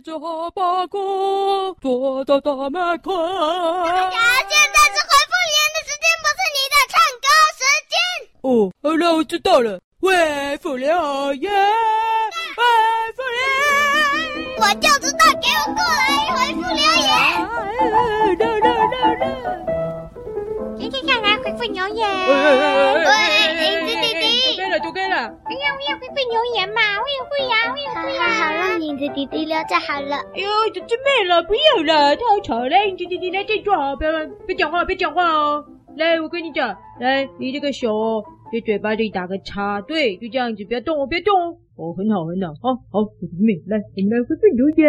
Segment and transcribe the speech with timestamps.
[0.00, 3.12] 带着哈巴狗躲到大门口。
[3.12, 7.28] 呀，现在是回复留言的时间，不是你的唱歌
[7.58, 7.60] 时
[7.90, 7.92] 间。
[8.40, 8.48] 哦，
[8.82, 9.78] 好了，我知道了。
[10.00, 10.88] 回复留
[11.34, 11.52] 言，
[12.56, 12.62] 回
[13.14, 13.42] 复留
[14.40, 17.04] 言，我就知道，给我过来回复留言。
[17.90, 18.64] 来来来
[19.18, 19.49] 来，接
[21.66, 22.00] 下来回复留言。
[23.04, 23.10] 对，
[23.66, 24.22] 影子弟弟，
[24.56, 25.16] 读开了，读开了。
[25.16, 28.20] 哎呀，我要回复留言嘛，我也会呀，我也会呀。
[28.30, 30.16] 好，了影子弟弟留着好了。
[30.34, 32.86] 哎呦，这真美了，不要了，太吵了。
[32.88, 34.10] 影子弟弟来这坐好，不要
[34.46, 35.64] 别讲话，别讲话哦。
[35.96, 38.24] 来，我跟你讲，来，你这个手哦。
[38.52, 41.56] 在嘴巴里打个叉，对，就这样子，不要动哦，不要动哦。
[41.76, 44.88] 哦，很好，很好，好，好，小师妹，来，我们来回复留言。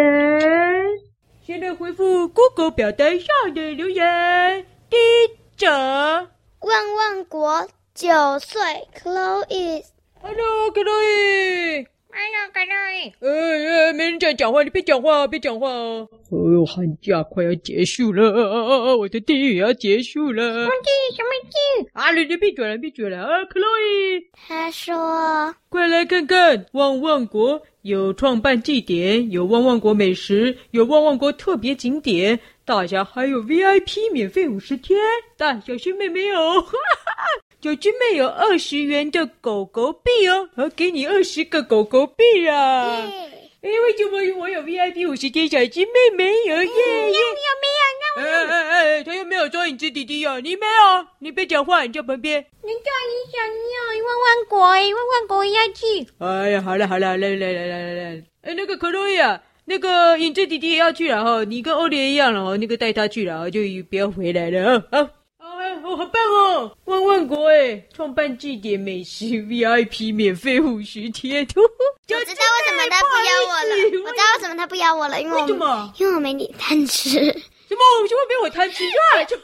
[1.42, 4.66] 先来回复 Google 表单上的留言。
[4.90, 6.28] 第一则，
[6.62, 8.62] 万万国九岁
[8.96, 11.86] ，Chloe，Hello，Chloe。
[12.12, 12.76] 哎呀，可乐！
[13.20, 16.06] 哎哎，没人这样讲话，你别讲话，别讲话哦。
[16.12, 16.18] 哎
[16.52, 20.42] 呦，寒假快要结束了，我的地狱也要结束了。
[20.44, 20.90] 什么地？
[21.16, 21.56] 什么地？
[21.94, 24.26] 啊，你你闭嘴了，闭嘴了啊，Chloe。
[24.46, 34.98] 他说：“快来看看，旺旺国有创办祭典，有旺旺国美食，有旺旺国特别景点，大家还有 VIP 免费五十天，
[35.36, 36.60] 但小师妹没有。
[36.60, 37.24] 哈哈。”
[37.62, 42.98] 小师妹有二十元的狗狗币哦，我给你二十个狗狗币啊！
[43.62, 46.56] 哎、嗯，为什么我有 VIP 五十天，小师妹没有？
[46.56, 47.22] 耶耶，没有
[47.62, 52.34] 没有，那我哎哎哎，他又没有说影子弟弟哦，你没有，你别讲话，你在旁边。
[52.34, 56.04] 人家你想要万万国，万万国要去。
[56.18, 65.08] 哎呀，好了好了，来来来来来来，哎，那个克洛伊啊，那个影子弟弟也要去了哈，你跟欧莲一样了哈，那个带他去了，就不要回来了啊。
[65.84, 66.76] 哦，好棒哦！
[66.84, 71.64] 万万国哎，创办祭典美食 VIP 免费五十天， 我
[72.06, 72.24] 知道为
[72.68, 74.04] 什么他不要我了。
[74.04, 75.92] 我知道为什么他不邀我了，因为我为什么？
[75.98, 77.34] 因为我没你贪吃。
[77.72, 78.02] 什么？
[78.02, 79.18] 为什么没我贪吃啊？
[79.26, 79.36] 是这样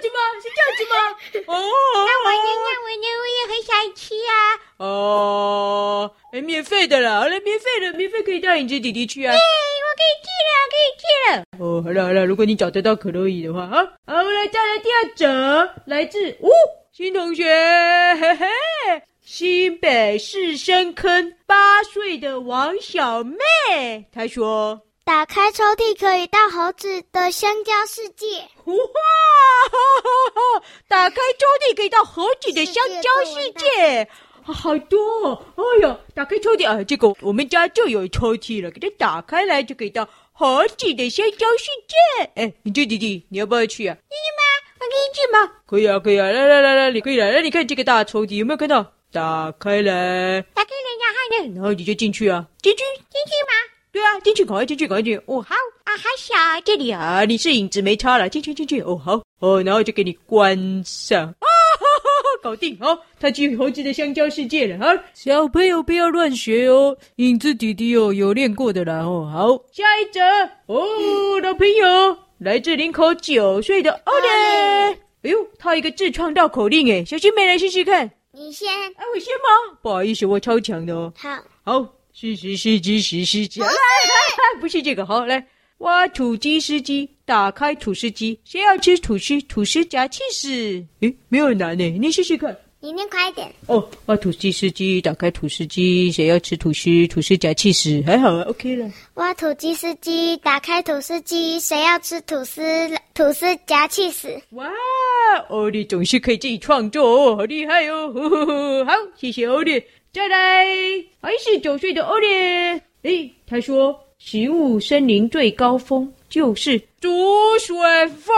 [0.00, 0.18] 子吗？
[0.42, 0.94] 是这样子吗？
[1.46, 1.56] 哦，
[2.06, 3.06] 那我也那我呢？
[3.20, 4.32] 我也很想吃啊。
[4.78, 9.34] 哦，哎，免费的啦，好了，免费的，免费可以带影子弟弟去啊。
[9.94, 11.44] 可以去了，可以去了。
[11.60, 16.48] 哦，好了好了，如果你找得到可乐椅的话，啊，好，我来再来第二则，来自哦，
[16.92, 17.44] 新同学，
[18.14, 18.46] 嘿嘿，
[19.22, 28.38] 新北市深坑八岁的王小妹，她说，打开抽屉可以到猴子的香蕉世界。
[28.64, 34.08] 哇哈哈哈，打开抽屉可以到猴子的香蕉世界。
[34.44, 35.44] 啊，好多哦！
[35.56, 42.30] 哎呀，打开抽屉啊，这个我们家就有抽屉了，给它打开来就可以到猴子的香蕉世界。
[42.36, 43.94] 哎，你这弟弟，你要不要去啊？
[43.94, 44.42] 弟弟吗？
[44.78, 45.52] 我可以去吗？
[45.66, 48.92] 可以啊，可以啊，来来来来，你可以来，来你看这个大抽屉有没有看到？
[49.10, 51.54] 打开来，打开来，然后呢？
[51.56, 53.71] 然后你就进去啊，进去，进去吗？
[53.92, 55.22] 对啊，进去，赶快进去，赶快进去。
[55.26, 55.54] 哦，好
[55.84, 58.80] 啊，好小啊，这里啊，你是影子没差了，进去进去。
[58.80, 61.24] 哦，好哦，然后就给你关上。
[61.24, 61.46] 啊
[61.78, 65.04] 哈哈搞定哦，他去猴子的香蕉世界了哈。
[65.12, 69.28] 小朋友不要乱学哦，影子弟弟哦有练过的啦哦。
[69.30, 70.20] 好，下一则
[70.66, 74.32] 哦，老朋友来自林口九岁的欧连。
[75.22, 78.10] 哎呦，他有一个自创绕口令哎，小心没来试试看。
[78.32, 79.78] 你先，哎，我先吗？
[79.82, 81.12] 不好意思，我超强的哦。
[81.16, 83.60] 好，好，是是是鸡是是鸡，
[84.60, 85.44] 不是这个，好来。
[85.78, 89.42] 挖土机司机打开吐司机，谁要吃吐司？
[89.48, 90.48] 吐司夹起司。
[91.00, 92.56] 诶，没有很难呢，你试试看。
[92.78, 93.52] 你念快一点。
[93.66, 96.88] 哦，挖土机司机打开土司机，谁要吃土司？
[97.08, 98.88] 吐司夹起司，还好啊，OK 了。
[99.14, 102.62] 挖土机司机打开土司机，谁要吃吐司？
[103.14, 104.40] 吐司夹起司。
[104.50, 104.70] 哇，
[105.48, 108.12] 欧里总是可以自己创作哦，好厉害哦！
[108.14, 109.82] 呵呵呵，好，谢谢欧里。
[110.12, 110.66] 再来，
[111.22, 112.28] 还是九岁的欧利。
[113.02, 113.98] 诶，他说。
[114.24, 118.32] 食物森林最高峰就是竹笋峰，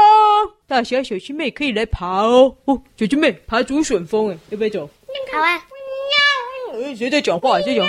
[0.66, 2.56] 大侠小师妹可以来爬哦。
[2.64, 4.88] 哦，小师妹爬竹笋峰，哎，要不要走？
[5.30, 5.56] 好啊。
[6.72, 6.80] 尿。
[6.80, 7.60] 哎，谁在讲话？
[7.60, 7.84] 谁讲？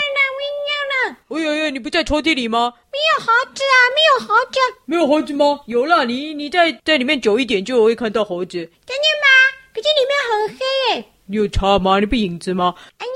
[1.29, 2.73] 哎呀呀，你不在抽屉里吗？
[2.91, 4.59] 没有猴子啊，没有猴子。
[4.85, 5.61] 没有猴子吗？
[5.67, 8.57] 有啦，你你在在里面久一点就会看到猴子。
[8.57, 9.27] 真的吗？
[9.73, 11.05] 可是里面很黑耶。
[11.27, 12.01] 你有差吗？
[12.01, 12.75] 你不影子吗？
[12.97, 13.07] 哎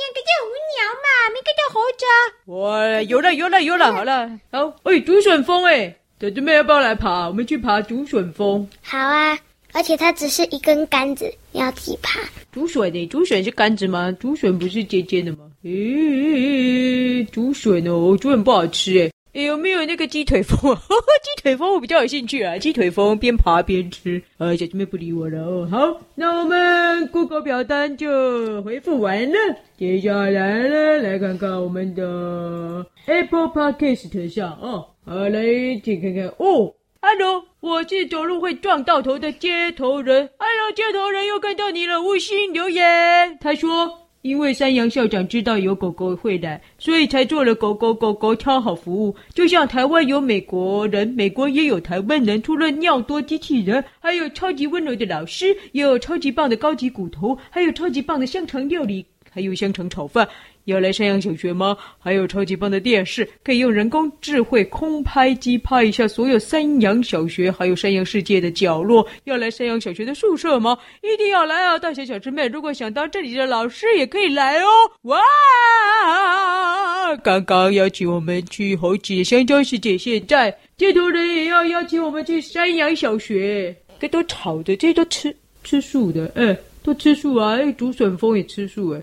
[2.45, 7.27] 哇，有了有了有了，好了，好，哎，竹笋峰哎，小师妹要不要来爬？
[7.27, 8.67] 我们去爬竹笋峰。
[8.81, 9.37] 好啊，
[9.73, 12.19] 而且它只是一根杆子，你要自己爬。
[12.51, 14.11] 竹笋呢，竹笋是杆子吗？
[14.19, 15.39] 竹笋不是尖尖的吗？
[15.63, 19.11] 诶，竹笋哦，竹笋不好吃哎。
[19.31, 20.57] 有没有那个鸡腿风？
[21.21, 22.57] 鸡腿风我比较有兴趣啊！
[22.57, 24.21] 鸡腿风边爬边吃。
[24.39, 25.67] 呃，小姐妹不理我了哦。
[25.71, 26.58] 好，那我们
[27.19, 29.35] 布告表单就回复完了。
[29.77, 34.87] 接下来呢，来看看我们的 Apple Podcast 上哦。
[35.05, 35.43] 好，来
[35.83, 36.73] 请看看哦。
[37.01, 40.29] Hello，我是走路会撞到头的街头人。
[40.37, 43.37] Hello，街头人又看到你了，五星留言。
[43.41, 44.08] 他说。
[44.21, 49.15] 因为山羊校长知道有狗狗会来，所以才做了狗狗狗狗超好服务。
[49.33, 52.41] 就像台湾有美国人，美国也有台湾人。
[52.41, 60.27] 除了尿多机器人，还有超级温柔的老师，也有超级棒的高级骨头，还有超级棒的香肠料理，还有香肠炒饭。
[60.65, 61.75] 要来山羊小学吗？
[61.97, 69.07] 还有超级棒的电视，可以用人工智慧空拍机拍一下所有山羊小学，还有山羊世界的角落。
[69.23, 70.77] 要来山羊小学的宿舍吗？
[71.01, 71.79] 一定要来啊！
[71.79, 74.67] 大小小师妹，如果想当这里的老师，也可以来哦。
[75.03, 75.19] 哇！
[77.23, 83.75] 刚刚邀请我们去猴子香蕉世界，现在接头人也要邀请我们去山羊小学。
[83.99, 87.55] 这都炒的，这都吃吃素的，哎，都吃素啊！
[87.55, 89.01] 哎，竹笋风也吃素，哎。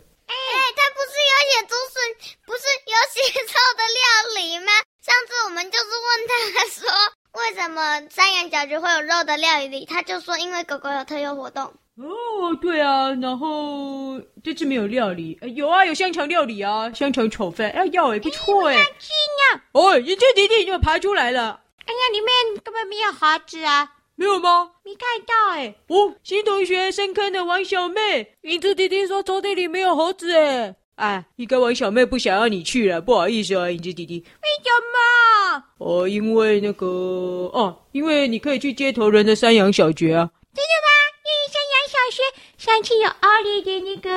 [2.46, 4.00] 不是有写肉的料
[4.36, 4.70] 理吗？
[4.70, 6.88] 上次我们就是问他说，
[7.32, 9.84] 为什么山羊角就会有肉的料理？
[9.84, 11.64] 他就说因为狗狗有特优活动。
[11.98, 18.74] 哦，对啊，然后这次没有料理，有啊，有香肠料理啊，香肠炒饭，哎，要哎，不错哎。
[18.74, 19.10] 亲
[19.54, 19.62] 呀！
[19.72, 21.60] 哦，影子弟弟就爬出来了。
[21.86, 23.92] 哎呀，里面根本没有盒子啊。
[24.14, 24.72] 没有吗？
[24.82, 25.74] 没看到哎。
[25.88, 30.76] 哦，新同学深坑的王小妹，影子弟弟说抽屉里没有猴子哎。
[30.96, 34.18] 哎，应该王小妹不想要你去了，不好意思啊，影子弟弟。
[34.18, 35.64] 为什么？
[35.78, 40.30] 哦，因为那个哦，因为你可以去街头人的山羊小学啊。
[40.54, 40.88] 真的吗？
[41.26, 42.22] 因为山羊小学
[42.56, 44.10] 上次有奥利的那个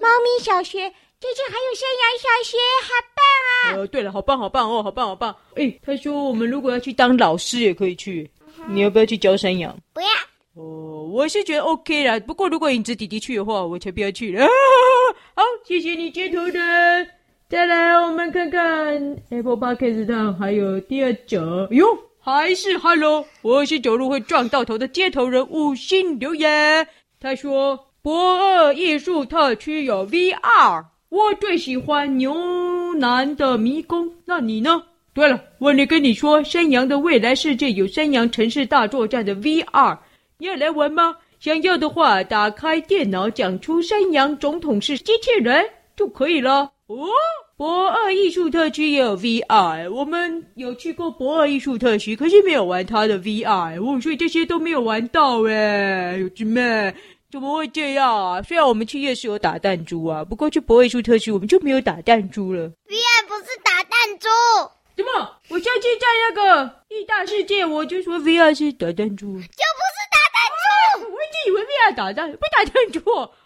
[0.00, 0.90] 猫咪小学，
[1.20, 3.76] 这次还有山羊小学，好棒啊！
[3.76, 5.36] 呃，对了，好棒，好棒哦，好棒，好棒。
[5.54, 8.30] 哎，他说我们如果要去当老师也可以去，
[8.68, 9.76] 你要不要去教山羊？
[9.92, 10.08] 不要。
[10.54, 12.18] 哦，我是觉得 OK 啦。
[12.20, 14.48] 不过如果影子弟弟去的话，我才不要去了。
[15.38, 17.06] 好，谢谢你接头人。
[17.46, 18.94] 再来，我们看看
[19.28, 21.68] Apple Podcast 上还有第二则。
[21.72, 21.84] 哟，
[22.18, 25.46] 还是 Hello，我是走路会撞到头的街头人。
[25.50, 26.88] 五星留言，
[27.20, 34.10] 他说博二艺术特区有 VR，我最喜欢牛腩的迷宫。
[34.24, 34.84] 那你呢？
[35.12, 39.98] 对了，忘了跟你说，山羊的未来世界有山羊城市大作战的 VR。
[40.38, 41.16] 你要来玩吗？
[41.38, 46.72] 想要的话，打开电脑，讲出山羊总统是机器人就可以了。
[46.86, 47.08] 哦，
[47.56, 56.16] 博二艺术特区也有 VR，我们有去过博二艺术特区，可是没有玩它的 VR，哦，所以这些都没有玩到哎。
[56.16, 56.94] 有姊妹，
[57.30, 58.42] 怎么会这样啊？
[58.42, 62.62] 虽然我们去夜市有打弹珠啊，不过去博二艺术特区我们就没有打弹珠了。
[62.62, 64.28] VR 不是打弹珠。
[64.96, 65.30] 怎么？
[65.50, 69.26] 我下次在那个异大世界，我就说 VR 是打弹珠。
[69.26, 69.82] 就不
[71.46, 73.00] 以为 VR 打弹不打弹珠，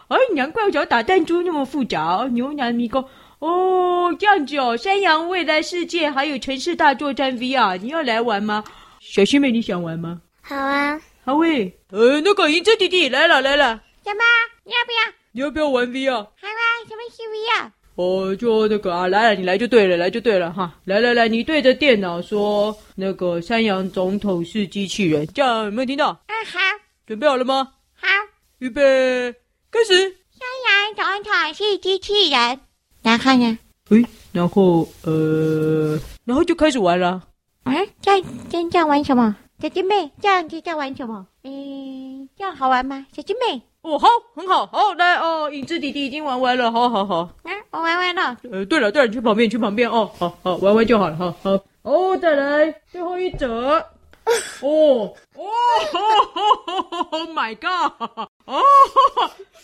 [0.07, 2.27] 哎，难怪我讲打弹珠那么复杂。
[2.31, 3.03] 牛腩迷宫
[3.39, 8.63] 哦，这样子哦，山羊未来世界还有城市大作战 VR，你要来玩吗？
[8.99, 10.21] 小师妹，你想玩吗？
[10.41, 14.21] 好啊，好喂，呃，那个银子弟弟来了来了，什么？
[14.63, 15.13] 你要不要？
[15.33, 16.13] 你要不要玩 VR？
[16.13, 17.71] 好啊，什么是 VR？
[17.95, 26.11] 哦，就那个啊，来了，你来就对了，来就对了哈，来来来，你对着电脑说那个山羊总统是机器人，这样有没有听到？
[26.27, 26.59] 嗯，好。
[27.07, 27.67] 准备好了吗？
[28.01, 28.07] 好，
[28.57, 29.31] 预备，
[29.69, 29.93] 开始。
[30.31, 32.59] 山羊总统是机器人，
[33.03, 33.57] 然后呢？
[33.89, 37.21] 诶，然后呃，然后就开始玩了。
[37.63, 39.35] 啊，这样这样玩什么？
[39.61, 41.27] 小姐妹，这样子在玩什么？
[41.43, 43.05] 诶，这样好玩吗？
[43.15, 43.61] 小姐妹？
[43.83, 47.17] 哦，好，很好，好来哦，影子弟弟已经玩完了，好好好。
[47.43, 48.37] 啊，我玩完了。
[48.51, 51.51] 呃，对了对了，你去旁边去旁边哦，好好玩玩就好了，好好。
[51.83, 53.85] 哦，再来最后一则。
[54.61, 55.43] 哦哦
[57.11, 58.27] ，Oh my God！
[58.45, 58.61] 哦，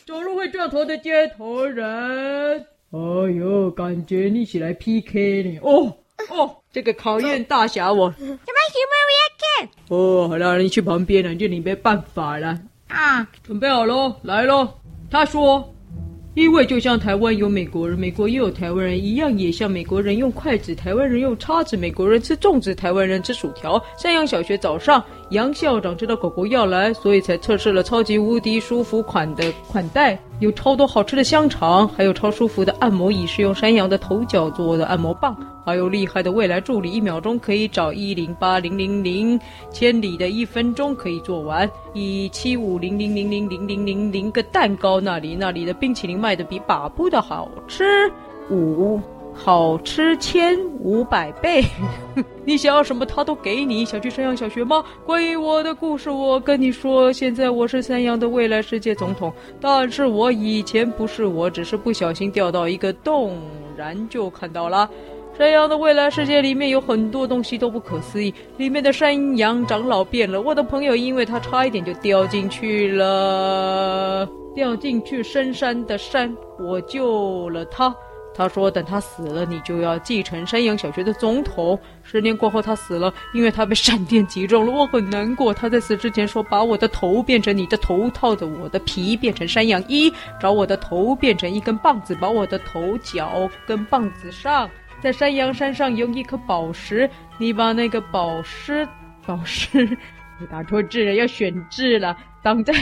[0.05, 2.99] 走路会撞头的街头人，哎
[3.37, 5.59] 呦，感觉一起来 PK 呢。
[5.61, 5.95] 哦
[6.29, 8.11] 哦，这个考验大侠我。
[8.13, 9.69] 什么什么我要看？
[9.89, 12.59] 哦，好了，你去旁边了，就你没办法了。
[12.87, 14.67] 啊，准备好喽，来喽。
[15.11, 15.73] 他说。
[16.37, 23.83] 因为就像台湾有美国人，美国也有台湾人一样，也像美国人用筷子，台湾人用叉子，美国人吃粽子，台湾人吃薯条。
[23.97, 35.35] 山羊小学早上，杨校长知道狗狗要来，所以才测试了超级无敌舒服款的款待，有超多好吃的香肠，还有超舒服的按摩椅，是用山羊的头角做的按摩棒。
[35.65, 39.37] 还有厉害的未来助理，一秒钟可以找一零八零零零，
[39.69, 48.09] 千里的一分钟可以做完，一七五零零零零零零零零个蛋糕，那里那里的冰淇淋卖的比把布的好吃。
[48.49, 49.01] 五
[49.37, 51.63] 好吃千五百倍。
[52.43, 53.85] 你想要什么，他都给你。
[53.85, 54.83] 想去山羊小学吗？
[55.05, 63.37] 关于我的故事，我跟你说，现在我是山羊的未来世界总统，但是我以前不是，我只是不小心掉到一个洞，
[63.77, 64.89] 然就看到了。
[65.37, 70.41] 山羊的未来世界里面有很多东西都不可思议，里面的山羊长老变了。
[70.41, 77.95] 我的朋友因为他差一点就掉进去了，掉进去深山的山，我救了他。
[78.37, 81.77] 他说等他死了，你就要继承山羊小学的总统。
[82.03, 85.51] 十年过后他死了，因为他被闪电击中了，我很难过。
[85.51, 94.69] 他在死之前说，把我的头变成你的头，套着我的皮变成山羊衣，找我的头变成一根棒子，把我的头绞跟棒子上。
[95.01, 98.87] 在山羊山上有一颗宝石，你把那个宝石，
[99.25, 99.97] 宝石，
[100.45, 102.73] 打错字了，要选字了，挡 在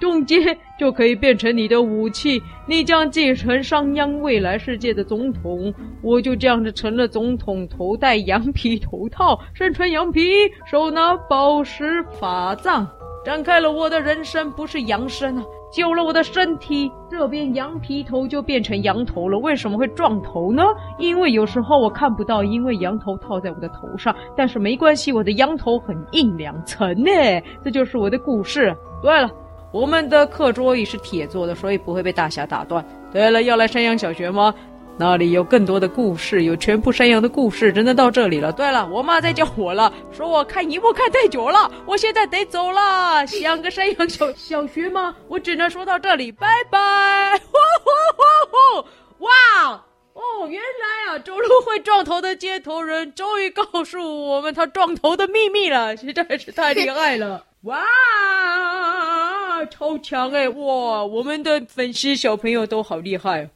[0.00, 2.42] 中间就可以变成你的武器。
[2.66, 10.22] 你将继承商鞅未来世界的总统，我就这样子成了总统，头戴羊皮头套，身穿羊皮，
[10.70, 12.88] 手拿宝石法杖，
[13.24, 15.44] 展开了我的人生，不是羊身啊。
[15.70, 19.38] 救了我的身体，这边羊皮头就变成羊头了。
[19.38, 20.64] 为什么会撞头呢？
[20.98, 24.12] 因为有时候我看不到，因为羊头套在我的头上。
[24.36, 27.10] 但是没关系，我的羊头很硬两层呢。
[27.62, 28.74] 这就是我的故事。
[29.00, 29.30] 对了，
[29.70, 32.84] 我们的课桌椅是铁做的，所以不会被大侠打断。
[33.12, 34.52] 对了，要来山羊小学吗？
[35.00, 38.52] 那里有更多的故事，有全部山羊的故事，真的到这里了。
[38.52, 43.26] 对了，我妈在叫我了，说我看一幕看太久了，我现在得走了。
[43.26, 45.16] 像个山羊小 小学吗？
[45.26, 47.38] 我只能说到这里，拜拜。
[47.38, 48.22] 呼呼呼
[48.82, 49.24] 呼！
[49.24, 49.30] 哇
[50.12, 57.42] 哦，原来啊，走路会撞头的接头人终于告诉我们他撞头的秘密了，实在是太厉害了！
[57.64, 57.82] 哇，
[59.70, 60.46] 超强哎！
[60.50, 63.48] 哇，我们的粉丝小朋友都好厉害。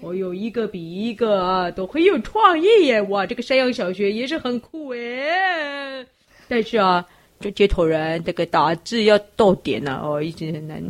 [0.00, 3.00] 我有一个比一个啊，都很有创意耶！
[3.02, 6.06] 哇，这个山羊小学也是很酷诶。
[6.48, 7.04] 但是啊，
[7.40, 10.82] 这接头人这个打字要逗点呐、啊，哦，一直很难，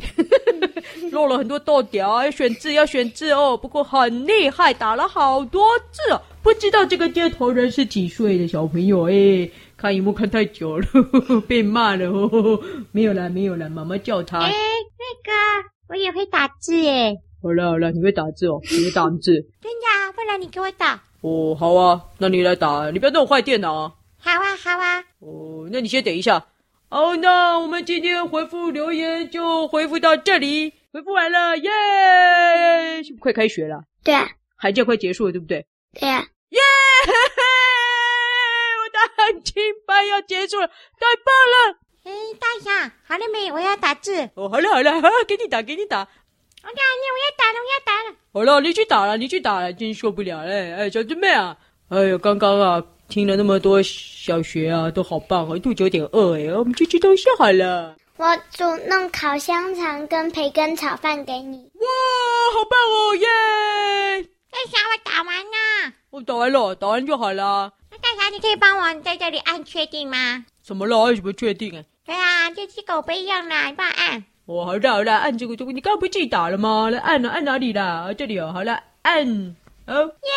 [1.12, 3.56] 漏了很多逗点啊，要选字要选字哦。
[3.56, 6.20] 不过很厉害，打了好多字哦。
[6.42, 9.50] 不知道这个接头人是几岁的小朋友诶？
[9.76, 12.60] 看荧幕看太久了，呵呵被骂了呵呵。
[12.90, 14.40] 没有了，没有了，妈妈叫他。
[14.40, 17.16] 哎，那个我也会打字诶。
[17.44, 19.34] 好了好了，你会打字哦，你会打字。
[19.60, 20.98] 真的啊，不然你给我打。
[21.20, 23.92] 哦，好啊，那你来打，你不要弄坏电脑啊。
[24.18, 25.00] 好啊好啊。
[25.20, 26.46] 哦，那你先等一下。
[26.88, 31.70] 哦，那我们今天回复留言就回复到这里，回复完了，耶！
[33.02, 33.82] 是不是快开学了？
[34.02, 34.26] 对啊。
[34.56, 35.66] 寒假快结束了，对不对？
[36.00, 36.24] 对啊。
[36.48, 36.60] 耶！
[38.80, 41.76] 我的寒青班要结束了，太棒了！
[42.04, 42.10] 哎，
[42.40, 43.52] 大侠，好了没？
[43.52, 44.30] 我要打字。
[44.34, 46.08] 哦，好了好了，好，给你打，给你打。
[46.64, 48.16] 我打你，我要打了，我要打了。
[48.32, 50.72] 好了，你去打了，你去打了，真受不了嘞！
[50.72, 51.56] 哎，小狮妹啊，
[51.90, 57.94] 哎呦，刚刚啊，听了那么多小学啊，都好棒啊，肚子有点饿哎，我们去吃东西好了。
[58.16, 61.56] 我煮弄烤香肠跟培根炒饭给你。
[61.58, 61.86] 哇，
[62.54, 63.26] 好棒哦，耶！
[64.50, 65.92] 大侠，我打完了。
[66.10, 67.72] 我打完了，打完就好了。
[67.90, 70.44] 那大侠，你可以帮我在这里按确定吗？
[70.62, 71.02] 怎么了？
[71.04, 71.82] 为什么确定啊？
[72.06, 74.24] 对啊，这只狗不一样啦，你帮我按。
[74.46, 76.90] 哦，好了好了，按这个这个，你刚刚不是自己打了吗？
[76.90, 78.12] 来按了，按哪里啦？
[78.16, 79.26] 这里哦，好了，按，
[79.86, 80.32] 哦，耶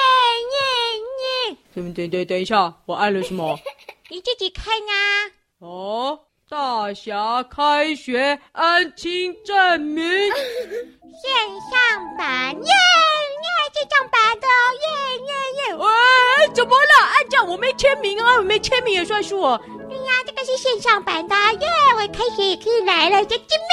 [0.54, 1.58] 耶耶！
[1.74, 3.60] 对对对，等一下，我按了什么？
[4.10, 5.28] 你自己看啊。
[5.60, 11.32] 哦，大侠开学安亲证明 线
[11.70, 15.34] 上版，耶耶，线上版的，耶耶
[15.68, 15.76] 耶！
[15.76, 15.86] 喂，
[16.54, 17.06] 怎么了？
[17.18, 19.60] 按照我没签名啊，我没签名也算数哦。
[19.90, 21.68] 对呀，这个是线上版的耶！
[21.96, 23.67] 我开学也可以来了，小狮妹，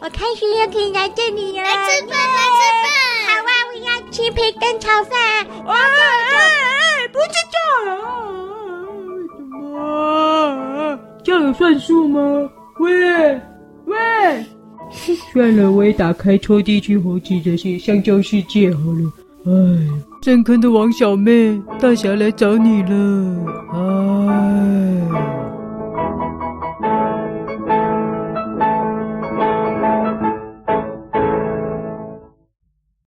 [0.00, 1.62] 我开学又可以来这里了。
[1.62, 2.86] 来吃饭，来吃饭。
[3.26, 5.12] 好啊，我要吃培根炒饭。
[5.66, 5.74] 哎哎
[6.74, 7.56] 哎，不是这
[7.88, 8.00] 样啊！
[9.36, 10.98] 什么？
[11.24, 12.20] 这样有算数吗？
[12.78, 13.40] 喂
[13.86, 13.96] 喂，
[15.32, 19.12] 算了，我也打开抽屉去猴子的些香蕉世界好了。
[19.46, 19.50] 哎，
[20.22, 22.94] 深坑的王小妹，大侠来找你了。
[23.74, 25.37] 哎。